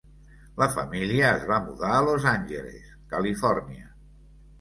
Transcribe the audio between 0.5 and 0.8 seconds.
La